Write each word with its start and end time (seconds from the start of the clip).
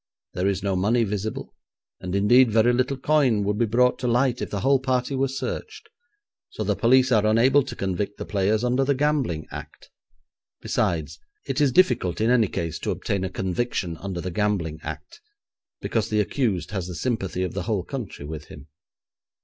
There 0.33 0.47
is 0.47 0.63
no 0.63 0.75
money 0.75 1.03
visible, 1.03 1.53
and, 1.99 2.15
indeed, 2.15 2.49
very 2.49 2.73
little 2.73 2.97
coin 2.97 3.43
would 3.43 3.59
be 3.59 3.67
brought 3.67 3.99
to 3.99 4.07
light 4.07 4.41
if 4.41 4.49
the 4.49 4.61
whole 4.61 4.79
party 4.79 5.13
were 5.13 5.27
searched; 5.27 5.89
so 6.49 6.63
the 6.63 6.75
police 6.75 7.11
are 7.11 7.23
unable 7.23 7.61
to 7.61 7.75
convict 7.75 8.17
the 8.17 8.25
players 8.25 8.63
under 8.63 8.83
the 8.83 8.95
Gambling 8.95 9.45
Act. 9.51 9.91
Besides, 10.59 11.19
it 11.45 11.61
is 11.61 11.71
difficult 11.71 12.19
in 12.19 12.31
any 12.31 12.47
case 12.47 12.79
to 12.79 12.89
obtain 12.89 13.23
a 13.23 13.29
conviction 13.29 13.95
under 13.97 14.21
the 14.21 14.31
Gambling 14.31 14.79
Act, 14.81 15.21
because 15.81 16.09
the 16.09 16.19
accused 16.19 16.71
has 16.71 16.87
the 16.87 16.95
sympathy 16.95 17.43
of 17.43 17.53
the 17.53 17.61
whole 17.69 17.83
country 17.83 18.25
with 18.25 18.45
him. 18.45 18.69